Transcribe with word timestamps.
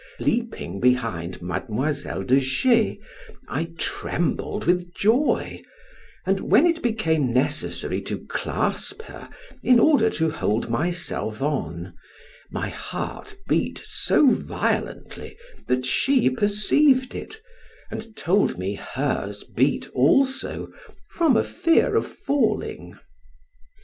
Leaping 0.17 0.79
behind 0.79 1.43
Mademoiselle 1.43 2.23
de 2.23 2.39
G, 2.39 2.99
I 3.47 3.65
trembled 3.77 4.65
with 4.65 4.95
joy, 4.95 5.61
and 6.25 6.39
when 6.39 6.65
it 6.65 6.81
became 6.81 7.31
necessary 7.31 8.01
to 8.05 8.25
clasp 8.25 9.03
her 9.03 9.29
in 9.61 9.79
order 9.79 10.09
to 10.09 10.31
hold 10.31 10.71
myself 10.71 11.39
on, 11.43 11.93
my 12.49 12.69
heart 12.69 13.37
beat 13.47 13.77
so 13.85 14.25
violently 14.31 15.37
that 15.67 15.85
she 15.85 16.31
perceived 16.31 17.13
it, 17.13 17.39
and 17.91 18.15
told 18.15 18.57
me 18.57 18.73
hers 18.73 19.43
beat 19.43 19.87
also 19.89 20.71
from 21.11 21.37
a 21.37 21.43
fear 21.43 21.95
of 21.95 22.07
falling. 22.07 22.97